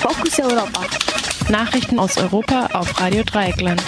Fokus 0.00 0.40
Europa. 0.40 0.80
Nachrichten 1.50 1.98
aus 1.98 2.16
Europa 2.16 2.68
auf 2.72 2.98
Radio 2.98 3.22
Dreieckland. 3.22 3.82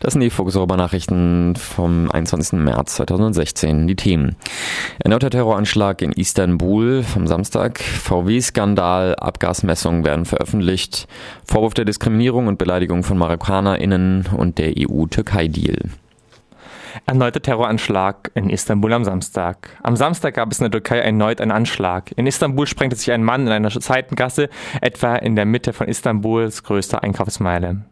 Das 0.00 0.14
sind 0.14 0.22
die 0.22 0.30
Fokus 0.30 0.56
Europa 0.56 0.78
Nachrichten 0.78 1.56
vom 1.56 2.10
21. 2.10 2.58
März 2.58 2.94
2016. 2.94 3.86
Die 3.86 3.96
Themen. 3.96 4.36
Erneuter 4.98 5.28
Terroranschlag 5.28 6.00
in 6.00 6.12
Istanbul 6.12 7.02
vom 7.02 7.26
Samstag. 7.26 7.80
VW-Skandal, 7.80 9.14
Abgasmessungen 9.16 10.06
werden 10.06 10.24
veröffentlicht. 10.24 11.06
Vorwurf 11.44 11.74
der 11.74 11.84
Diskriminierung 11.84 12.46
und 12.46 12.56
Beleidigung 12.56 13.02
von 13.02 13.18
MarokkanerInnen 13.18 14.30
und 14.34 14.56
der 14.56 14.72
EU-Türkei-Deal. 14.78 15.90
Erneuter 17.06 17.42
Terroranschlag 17.42 18.30
in 18.34 18.48
Istanbul 18.48 18.94
am 18.94 19.04
Samstag. 19.04 19.68
Am 19.82 19.94
Samstag 19.94 20.34
gab 20.34 20.50
es 20.50 20.58
in 20.58 20.64
der 20.64 20.70
Türkei 20.70 21.00
erneut 21.00 21.38
einen 21.38 21.50
Anschlag. 21.50 22.12
In 22.16 22.26
Istanbul 22.26 22.66
sprengte 22.66 22.96
sich 22.96 23.12
ein 23.12 23.22
Mann 23.22 23.46
in 23.46 23.52
einer 23.52 23.70
Seitengasse, 23.70 24.48
etwa 24.80 25.16
in 25.16 25.36
der 25.36 25.44
Mitte 25.44 25.74
von 25.74 25.86
Istanbuls 25.86 26.62
größter 26.62 27.02
Einkaufsmeile. 27.02 27.84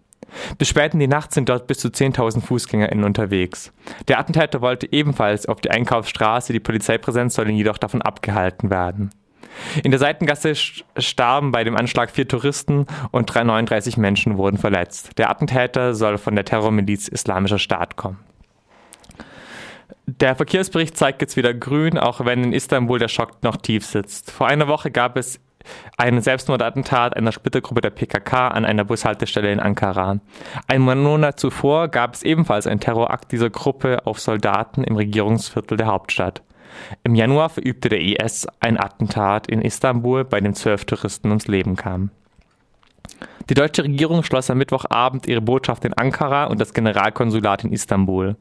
Bis 0.57 0.69
spät 0.69 0.95
in 0.95 1.01
die 1.01 1.09
Nacht 1.09 1.35
sind 1.35 1.51
dort 1.51 1.67
bis 1.67 1.79
zu 1.79 1.89
10.000 1.89 2.41
FußgängerInnen 2.41 3.05
unterwegs. 3.05 3.71
Der 4.09 4.19
Attentäter 4.19 4.63
wollte 4.63 4.91
ebenfalls 4.91 5.45
auf 5.45 5.61
die 5.61 5.71
Einkaufsstraße, 5.71 6.55
die 6.55 6.61
Polizeipräsenz 6.61 7.35
soll 7.35 7.51
ihn 7.51 7.57
jedoch 7.57 7.77
davon 7.77 8.01
abgehalten 8.01 8.71
werden. 8.71 9.11
In 9.85 9.91
der 9.91 10.01
Seitengasse 10.01 10.55
starben 10.55 11.53
bei 11.53 11.65
dem 11.65 11.77
Anschlag 11.77 12.11
vier 12.11 12.27
Touristen 12.27 12.87
und 13.11 13.35
39 13.35 13.99
Menschen 13.99 14.39
wurden 14.39 14.57
verletzt. 14.57 15.19
Der 15.19 15.29
Attentäter 15.29 15.95
soll 15.95 16.17
von 16.17 16.35
der 16.35 16.47
Terrormiliz 16.47 17.09
Islamischer 17.09 17.59
Staat 17.59 17.97
kommen. 17.97 18.19
Der 20.23 20.37
Verkehrsbericht 20.37 20.97
zeigt 20.97 21.21
jetzt 21.21 21.37
wieder 21.37 21.53
grün, 21.53 21.99
auch 21.99 22.25
wenn 22.25 22.45
in 22.45 22.53
Istanbul 22.53 23.01
der 23.01 23.09
Schock 23.09 23.43
noch 23.43 23.57
tief 23.57 23.85
sitzt. 23.85 24.31
Vor 24.31 24.47
einer 24.47 24.69
Woche 24.69 24.93
gab 24.93 25.17
es 25.17 25.41
ein 25.97 26.21
Selbstmordattentat 26.21 27.17
einer 27.17 27.33
Splittergruppe 27.33 27.81
der 27.81 27.91
PKK 27.91 28.47
an 28.47 28.65
einer 28.65 28.85
Bushaltestelle 28.85 29.51
in 29.51 29.59
Ankara. 29.59 30.21
Ein 30.69 30.83
Monat 30.83 31.41
zuvor 31.41 31.89
gab 31.89 32.15
es 32.15 32.23
ebenfalls 32.23 32.69
einen 32.69 32.79
Terrorakt 32.79 33.33
dieser 33.33 33.51
Gruppe 33.51 34.07
auf 34.07 34.21
Soldaten 34.21 34.85
im 34.85 34.95
Regierungsviertel 34.95 35.77
der 35.77 35.89
Hauptstadt. 35.89 36.43
Im 37.03 37.17
Januar 37.17 37.49
verübte 37.49 37.89
der 37.89 38.01
IS 38.01 38.47
ein 38.61 38.79
Attentat 38.79 39.49
in 39.49 39.61
Istanbul, 39.61 40.25
bei 40.25 40.41
dem 40.41 40.55
zwölf 40.55 40.85
Touristen 40.85 41.31
ums 41.31 41.49
Leben 41.49 41.75
kamen. 41.75 42.13
Die 43.49 43.55
deutsche 43.55 43.85
Regierung 43.85 44.23
schloss 44.23 44.51
am 44.51 44.59
Mittwochabend 44.59 45.27
ihre 45.27 45.41
Botschaft 45.41 45.85
in 45.85 45.95
Ankara 45.95 46.45
und 46.45 46.61
das 46.61 46.75
Generalkonsulat 46.75 47.65
in 47.65 47.73
Istanbul. 47.73 48.37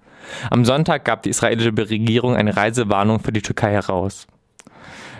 Am 0.50 0.66
Sonntag 0.66 1.06
gab 1.06 1.24
die 1.24 1.30
israelische 1.30 1.76
Regierung 1.76 2.36
eine 2.36 2.56
Reisewarnung 2.56 3.20
für 3.20 3.32
die 3.32 3.42
Türkei 3.42 3.72
heraus. 3.72 4.28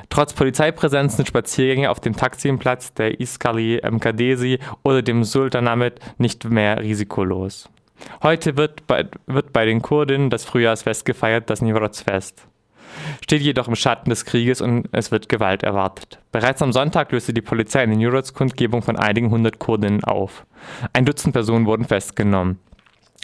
Trotz 0.10 0.34
Polizeipräsenz 0.34 1.16
sind 1.16 1.28
Spaziergänge 1.28 1.90
auf 1.90 2.02
dem 2.02 2.16
Taksimplatz 2.16 2.94
der 2.94 3.22
Iskali 3.22 3.82
Mkadesi 3.90 4.60
oder 4.84 5.02
dem 5.02 5.24
Sultanahmet 5.24 6.00
nicht 6.18 6.44
mehr 6.44 6.82
risikolos. 6.82 7.70
Heute 8.22 8.58
wird 8.58 8.86
bei, 8.88 9.06
wird 9.26 9.54
bei 9.54 9.66
den 9.66 9.82
Kurdinnen 9.82 10.30
das 10.30 10.44
Frühjahrsfest 10.44 11.06
gefeiert, 11.06 11.50
das 11.50 11.62
Nivroz-Fest. 11.62 12.46
Steht 13.22 13.42
jedoch 13.42 13.68
im 13.68 13.76
Schatten 13.76 14.10
des 14.10 14.26
Krieges 14.26 14.62
und 14.62 14.88
es 14.92 15.12
wird 15.12 15.30
Gewalt 15.30 15.64
erwartet. 15.64 16.20
Bereits 16.32 16.62
am 16.62 16.74
Sonntag 16.74 17.12
löste 17.12 17.34
die 17.34 17.42
Polizei 17.42 17.82
eine 17.82 17.96
Nivroz-Kundgebung 17.96 18.82
von 18.82 18.98
einigen 18.98 19.30
hundert 19.30 19.60
Kurdinnen 19.60 20.04
auf. 20.04 20.46
Ein 20.94 21.06
Dutzend 21.06 21.34
Personen 21.34 21.66
wurden 21.66 21.86
festgenommen. 21.86 22.60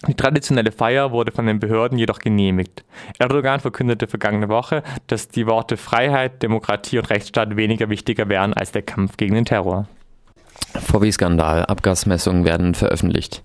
Die 0.07 0.13
traditionelle 0.13 0.71
Feier 0.71 1.11
wurde 1.11 1.31
von 1.31 1.47
den 1.47 1.59
Behörden 1.59 1.97
jedoch 1.97 2.19
genehmigt. 2.19 2.85
Erdogan 3.17 3.59
verkündete 3.59 4.05
vergangene 4.05 4.47
Woche, 4.47 4.83
dass 5.07 5.29
die 5.29 5.47
Worte 5.47 5.75
Freiheit, 5.75 6.43
Demokratie 6.43 6.99
und 6.99 7.09
Rechtsstaat 7.09 7.57
weniger 7.57 7.89
wichtiger 7.89 8.29
wären 8.29 8.53
als 8.53 8.71
der 8.71 8.83
Kampf 8.83 9.17
gegen 9.17 9.33
den 9.33 9.45
Terror. 9.45 9.87
VW-Skandal. 10.73 11.65
Abgasmessungen 11.65 12.45
werden 12.45 12.73
veröffentlicht. 12.73 13.43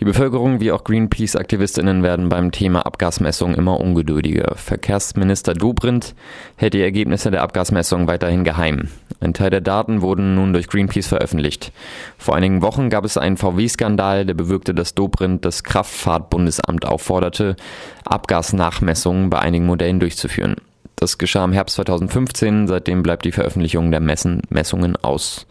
Die 0.00 0.04
Bevölkerung 0.04 0.60
wie 0.60 0.72
auch 0.72 0.84
Greenpeace-AktivistInnen 0.84 2.02
werden 2.02 2.28
beim 2.28 2.52
Thema 2.52 2.86
Abgasmessung 2.86 3.54
immer 3.54 3.80
ungeduldiger. 3.80 4.54
Verkehrsminister 4.56 5.54
Dobrindt 5.54 6.14
hält 6.56 6.74
die 6.74 6.82
Ergebnisse 6.82 7.30
der 7.30 7.42
Abgasmessung 7.42 8.06
weiterhin 8.06 8.44
geheim. 8.44 8.88
Ein 9.20 9.34
Teil 9.34 9.50
der 9.50 9.60
Daten 9.60 10.02
wurden 10.02 10.34
nun 10.34 10.52
durch 10.52 10.68
Greenpeace 10.68 11.08
veröffentlicht. 11.08 11.72
Vor 12.16 12.36
einigen 12.36 12.62
Wochen 12.62 12.90
gab 12.90 13.04
es 13.04 13.16
einen 13.16 13.36
VW-Skandal, 13.36 14.26
der 14.26 14.34
bewirkte, 14.34 14.74
dass 14.74 14.94
Dobrindt 14.94 15.44
das 15.44 15.64
Kraftfahrtbundesamt 15.64 16.86
aufforderte, 16.86 17.56
Abgasnachmessungen 18.04 19.30
bei 19.30 19.40
einigen 19.40 19.66
Modellen 19.66 20.00
durchzuführen. 20.00 20.56
Das 20.94 21.18
geschah 21.18 21.44
im 21.44 21.52
Herbst 21.52 21.76
2015, 21.76 22.66
seitdem 22.66 23.02
bleibt 23.02 23.24
die 23.24 23.32
Veröffentlichung 23.32 23.90
der 23.90 24.00
Messen, 24.00 24.42
Messungen 24.50 24.96
aus. 24.96 25.46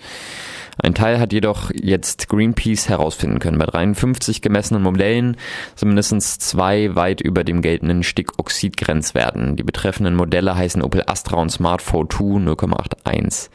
Ein 0.81 0.93
Teil 0.93 1.19
hat 1.19 1.33
jedoch 1.33 1.71
jetzt 1.73 2.29
Greenpeace 2.29 2.87
herausfinden 2.87 3.39
können. 3.39 3.57
Bei 3.57 3.65
53 3.65 4.41
gemessenen 4.41 4.83
Modellen 4.83 5.35
sind 5.75 5.89
mindestens 5.89 6.37
zwei 6.37 6.95
weit 6.95 7.19
über 7.19 7.43
dem 7.43 7.61
geltenden 7.61 8.03
Stickoxidgrenzwerten. 8.03 9.55
Die 9.55 9.63
betreffenden 9.63 10.15
Modelle 10.15 10.55
heißen 10.55 10.83
Opel 10.83 11.03
Astra 11.07 11.37
und 11.37 11.49
Smart 11.49 11.81
42 11.81 12.45
0,81. 12.45 13.49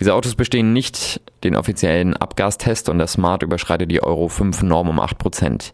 Diese 0.00 0.14
Autos 0.14 0.34
bestehen 0.34 0.72
nicht 0.72 1.20
den 1.44 1.56
offiziellen 1.56 2.16
Abgastest 2.16 2.88
und 2.88 2.98
der 2.98 3.06
Smart 3.06 3.42
überschreitet 3.42 3.90
die 3.90 4.02
Euro 4.02 4.28
5 4.28 4.62
Norm 4.62 4.88
um 4.88 5.00
8%. 5.00 5.72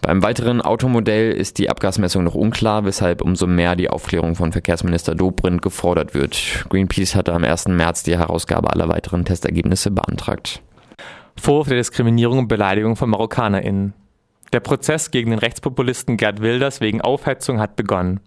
Beim 0.00 0.22
weiteren 0.22 0.62
Automodell 0.62 1.32
ist 1.32 1.58
die 1.58 1.70
Abgasmessung 1.70 2.22
noch 2.22 2.34
unklar, 2.34 2.84
weshalb 2.84 3.20
umso 3.20 3.48
mehr 3.48 3.74
die 3.74 3.90
Aufklärung 3.90 4.36
von 4.36 4.52
Verkehrsminister 4.52 5.16
Dobrindt 5.16 5.60
gefordert 5.60 6.14
wird. 6.14 6.66
Greenpeace 6.68 7.16
hatte 7.16 7.32
am 7.32 7.42
1. 7.42 7.66
März 7.68 8.04
die 8.04 8.16
Herausgabe 8.16 8.70
aller 8.70 8.88
weiteren 8.88 9.24
Testergebnisse 9.24 9.90
beantragt. 9.98 10.62
Vorwurf 11.36 11.68
der 11.68 11.76
Diskriminierung 11.76 12.38
und 12.38 12.48
Beleidigung 12.48 12.96
von 12.96 13.10
MarokkanerInnen. 13.10 13.94
Der 14.52 14.60
Prozess 14.60 15.10
gegen 15.10 15.30
den 15.30 15.38
Rechtspopulisten 15.38 16.16
Gerd 16.16 16.40
Wilders 16.40 16.80
wegen 16.80 17.00
Aufhetzung 17.00 17.60
hat 17.60 17.76
begonnen. 17.76 18.20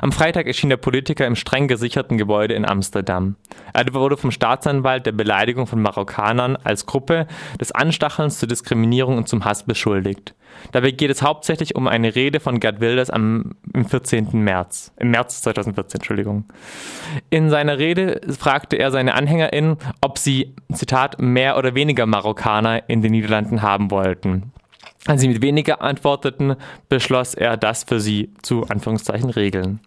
Am 0.00 0.10
Freitag 0.10 0.46
erschien 0.46 0.70
der 0.70 0.78
Politiker 0.78 1.26
im 1.26 1.36
streng 1.36 1.68
gesicherten 1.68 2.18
Gebäude 2.18 2.54
in 2.54 2.64
Amsterdam. 2.64 3.36
Er 3.72 3.92
wurde 3.94 4.16
vom 4.16 4.32
Staatsanwalt 4.32 5.06
der 5.06 5.12
Beleidigung 5.12 5.68
von 5.68 5.80
Marokkanern 5.80 6.56
als 6.56 6.86
Gruppe, 6.86 7.28
des 7.60 7.70
Anstachelns 7.70 8.38
zur 8.38 8.48
Diskriminierung 8.48 9.16
und 9.16 9.28
zum 9.28 9.44
Hass 9.44 9.62
beschuldigt. 9.62 10.34
Dabei 10.72 10.90
geht 10.90 11.10
es 11.10 11.22
hauptsächlich 11.22 11.74
um 11.76 11.88
eine 11.88 12.14
Rede 12.14 12.40
von 12.40 12.60
Gerd 12.60 12.80
Wilders 12.80 13.10
am 13.10 13.52
im 13.72 13.84
14. 13.84 14.28
März, 14.32 14.92
im 14.98 15.10
März 15.10 15.42
2014, 15.42 15.98
Entschuldigung. 15.98 16.44
In 17.30 17.50
seiner 17.50 17.78
Rede 17.78 18.20
fragte 18.38 18.76
er 18.76 18.90
seine 18.90 19.14
AnhängerInnen, 19.14 19.76
ob 20.00 20.18
sie, 20.18 20.54
Zitat, 20.72 21.20
mehr 21.20 21.56
oder 21.56 21.74
weniger 21.74 22.06
Marokkaner 22.06 22.88
in 22.88 23.02
den 23.02 23.12
Niederlanden 23.12 23.62
haben 23.62 23.90
wollten. 23.90 24.52
Als 25.06 25.22
sie 25.22 25.28
mit 25.28 25.40
weniger 25.40 25.80
antworteten, 25.80 26.56
beschloss 26.88 27.34
er, 27.34 27.56
das 27.56 27.84
für 27.84 28.00
sie 28.00 28.34
zu 28.42 28.66
Anführungszeichen 28.68 29.30
regeln. 29.30 29.80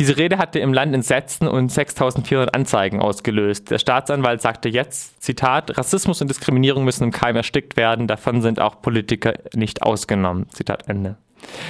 Diese 0.00 0.16
Rede 0.16 0.38
hatte 0.38 0.58
im 0.60 0.72
Land 0.72 0.94
Entsetzen 0.94 1.46
und 1.46 1.68
6400 1.68 2.54
Anzeigen 2.54 3.00
ausgelöst. 3.00 3.70
Der 3.70 3.78
Staatsanwalt 3.78 4.40
sagte 4.40 4.70
jetzt, 4.70 5.22
Zitat, 5.22 5.76
Rassismus 5.76 6.22
und 6.22 6.28
Diskriminierung 6.28 6.86
müssen 6.86 7.04
im 7.04 7.10
Keim 7.10 7.36
erstickt 7.36 7.76
werden, 7.76 8.06
davon 8.06 8.40
sind 8.40 8.60
auch 8.60 8.80
Politiker 8.80 9.34
nicht 9.54 9.82
ausgenommen. 9.82 10.48
Zitat 10.48 10.88
Ende. 10.88 11.18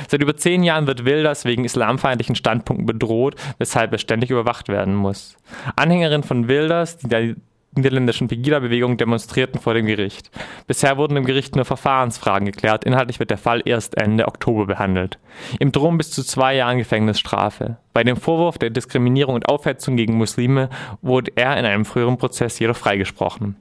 Seit 0.07 0.23
über 0.23 0.37
zehn 0.37 0.63
Jahren 0.63 0.87
wird 0.87 1.05
Wilders 1.05 1.45
wegen 1.45 1.65
islamfeindlichen 1.65 2.37
Standpunkten 2.37 2.87
bedroht, 2.87 3.35
weshalb 3.59 3.91
er 3.91 3.99
ständig 3.99 4.31
überwacht 4.31 4.69
werden 4.69 4.95
muss. 4.95 5.37
Anhängerinnen 5.75 6.23
von 6.23 6.47
Wilders, 6.47 6.99
die 6.99 7.35
niederländischen 7.75 8.29
Pegida-Bewegung 8.29 8.97
demonstrierten 8.97 9.61
vor 9.61 9.75
dem 9.75 9.87
Gericht. 9.87 10.31
Bisher 10.67 10.97
wurden 10.97 11.17
im 11.17 11.25
Gericht 11.25 11.57
nur 11.57 11.65
Verfahrensfragen 11.65 12.47
geklärt. 12.47 12.85
Inhaltlich 12.85 13.21
wird 13.21 13.31
der 13.31 13.39
Fall 13.39 13.63
erst 13.65 13.97
Ende 13.97 14.27
Oktober 14.27 14.67
behandelt. 14.67 15.19
Im 15.59 15.73
drohen 15.73 15.99
bis 15.99 16.11
zu 16.11 16.23
zwei 16.23 16.57
Jahren 16.57 16.79
Gefängnisstrafe. 16.79 17.77
Bei 17.93 18.05
dem 18.05 18.17
Vorwurf 18.17 18.59
der 18.59 18.71
Diskriminierung 18.71 19.35
und 19.35 19.49
Aufhetzung 19.49 19.97
gegen 19.97 20.17
Muslime 20.17 20.69
wurde 21.03 21.33
er 21.37 21.57
in 21.57 21.65
einem 21.65 21.85
früheren 21.85 22.19
Prozess 22.19 22.59
jedoch 22.59 22.77
freigesprochen. 22.77 23.57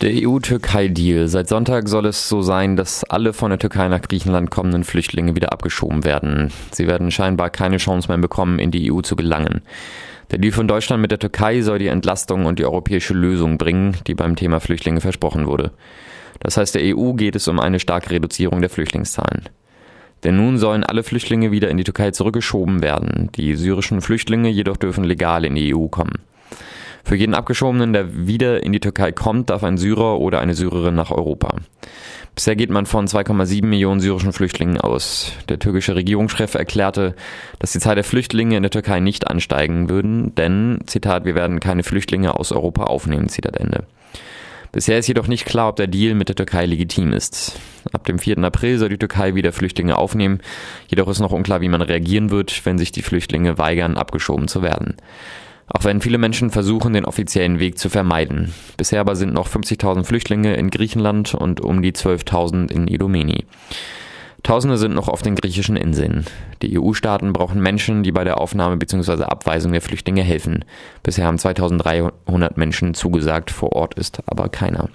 Der 0.00 0.12
EU-Türkei-Deal. 0.14 1.28
Seit 1.28 1.48
Sonntag 1.48 1.86
soll 1.86 2.06
es 2.06 2.26
so 2.26 2.40
sein, 2.40 2.76
dass 2.76 3.04
alle 3.04 3.34
von 3.34 3.50
der 3.50 3.58
Türkei 3.58 3.86
nach 3.88 4.00
Griechenland 4.00 4.50
kommenden 4.50 4.84
Flüchtlinge 4.84 5.36
wieder 5.36 5.52
abgeschoben 5.52 6.04
werden. 6.04 6.50
Sie 6.70 6.86
werden 6.86 7.10
scheinbar 7.10 7.50
keine 7.50 7.76
Chance 7.76 8.08
mehr 8.08 8.16
bekommen, 8.16 8.58
in 8.58 8.70
die 8.70 8.90
EU 8.90 9.02
zu 9.02 9.14
gelangen. 9.14 9.60
Der 10.30 10.38
Deal 10.38 10.52
von 10.52 10.68
Deutschland 10.68 11.02
mit 11.02 11.10
der 11.10 11.18
Türkei 11.18 11.60
soll 11.60 11.80
die 11.80 11.88
Entlastung 11.88 12.46
und 12.46 12.58
die 12.60 12.64
europäische 12.64 13.14
Lösung 13.14 13.58
bringen, 13.58 13.96
die 14.06 14.14
beim 14.14 14.36
Thema 14.36 14.60
Flüchtlinge 14.60 15.00
versprochen 15.00 15.46
wurde. 15.46 15.72
Das 16.38 16.56
heißt, 16.56 16.76
der 16.76 16.96
EU 16.96 17.14
geht 17.14 17.34
es 17.34 17.48
um 17.48 17.58
eine 17.58 17.80
starke 17.80 18.10
Reduzierung 18.10 18.60
der 18.60 18.70
Flüchtlingszahlen. 18.70 19.48
Denn 20.22 20.36
nun 20.36 20.58
sollen 20.58 20.84
alle 20.84 21.02
Flüchtlinge 21.02 21.50
wieder 21.50 21.68
in 21.68 21.78
die 21.78 21.84
Türkei 21.84 22.12
zurückgeschoben 22.12 22.82
werden. 22.82 23.30
Die 23.34 23.56
syrischen 23.56 24.02
Flüchtlinge 24.02 24.50
jedoch 24.50 24.76
dürfen 24.76 25.02
legal 25.02 25.44
in 25.44 25.56
die 25.56 25.74
EU 25.74 25.88
kommen. 25.88 26.20
Für 27.02 27.16
jeden 27.16 27.34
Abgeschobenen, 27.34 27.92
der 27.92 28.26
wieder 28.26 28.62
in 28.62 28.72
die 28.72 28.80
Türkei 28.80 29.10
kommt, 29.10 29.50
darf 29.50 29.64
ein 29.64 29.78
Syrer 29.78 30.20
oder 30.20 30.40
eine 30.40 30.54
Syrerin 30.54 30.94
nach 30.94 31.10
Europa. 31.10 31.56
Bisher 32.40 32.56
geht 32.56 32.70
man 32.70 32.86
von 32.86 33.06
2,7 33.06 33.66
Millionen 33.66 34.00
syrischen 34.00 34.32
Flüchtlingen 34.32 34.80
aus. 34.80 35.32
Der 35.50 35.58
türkische 35.58 35.94
Regierungschef 35.94 36.54
erklärte, 36.54 37.14
dass 37.58 37.72
die 37.72 37.80
Zahl 37.80 37.96
der 37.96 38.02
Flüchtlinge 38.02 38.56
in 38.56 38.62
der 38.62 38.70
Türkei 38.70 39.00
nicht 39.00 39.28
ansteigen 39.28 39.90
würden, 39.90 40.34
denn, 40.36 40.78
Zitat, 40.86 41.26
wir 41.26 41.34
werden 41.34 41.60
keine 41.60 41.82
Flüchtlinge 41.82 42.34
aus 42.34 42.50
Europa 42.50 42.84
aufnehmen, 42.84 43.28
Zitat 43.28 43.58
Ende. 43.58 43.84
Bisher 44.72 44.98
ist 44.98 45.06
jedoch 45.06 45.26
nicht 45.26 45.44
klar, 45.44 45.68
ob 45.68 45.76
der 45.76 45.86
Deal 45.86 46.14
mit 46.14 46.30
der 46.30 46.36
Türkei 46.36 46.64
legitim 46.64 47.12
ist. 47.12 47.60
Ab 47.92 48.06
dem 48.06 48.18
4. 48.18 48.38
April 48.38 48.78
soll 48.78 48.88
die 48.88 48.96
Türkei 48.96 49.34
wieder 49.34 49.52
Flüchtlinge 49.52 49.98
aufnehmen, 49.98 50.40
jedoch 50.88 51.08
ist 51.08 51.20
noch 51.20 51.32
unklar, 51.32 51.60
wie 51.60 51.68
man 51.68 51.82
reagieren 51.82 52.30
wird, 52.30 52.64
wenn 52.64 52.78
sich 52.78 52.90
die 52.90 53.02
Flüchtlinge 53.02 53.58
weigern, 53.58 53.98
abgeschoben 53.98 54.48
zu 54.48 54.62
werden. 54.62 54.96
Auch 55.72 55.84
wenn 55.84 56.00
viele 56.00 56.18
Menschen 56.18 56.50
versuchen, 56.50 56.92
den 56.92 57.04
offiziellen 57.04 57.60
Weg 57.60 57.78
zu 57.78 57.88
vermeiden. 57.88 58.52
Bisher 58.76 59.00
aber 59.00 59.14
sind 59.14 59.32
noch 59.32 59.48
50.000 59.48 60.04
Flüchtlinge 60.04 60.54
in 60.54 60.70
Griechenland 60.70 61.34
und 61.34 61.60
um 61.60 61.80
die 61.80 61.92
12.000 61.92 62.72
in 62.72 62.88
Idomeni. 62.88 63.44
Tausende 64.42 64.78
sind 64.78 64.94
noch 64.94 65.08
auf 65.08 65.22
den 65.22 65.36
griechischen 65.36 65.76
Inseln. 65.76 66.24
Die 66.62 66.78
EU-Staaten 66.78 67.32
brauchen 67.32 67.60
Menschen, 67.60 68.02
die 68.02 68.10
bei 68.10 68.24
der 68.24 68.40
Aufnahme 68.40 68.78
bzw. 68.78 69.24
Abweisung 69.24 69.70
der 69.72 69.82
Flüchtlinge 69.82 70.22
helfen. 70.22 70.64
Bisher 71.02 71.26
haben 71.26 71.38
2300 71.38 72.56
Menschen 72.56 72.94
zugesagt, 72.94 73.50
vor 73.50 73.72
Ort 73.72 73.94
ist 73.94 74.22
aber 74.26 74.48
keiner. 74.48 74.88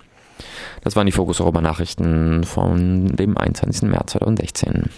Das 0.81 0.95
waren 0.95 1.05
die 1.05 1.11
Fokus 1.11 1.39
Europa 1.39 1.61
Nachrichten 1.61 2.43
von 2.43 3.07
dem 3.15 3.37
21. 3.37 3.89
März 3.89 4.11
2016. 4.13 4.89